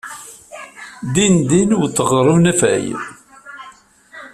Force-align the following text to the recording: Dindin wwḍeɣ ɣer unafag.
Dindin 1.13 1.71
wwḍeɣ 1.77 2.09
ɣer 2.17 2.25
unafag. 2.35 2.85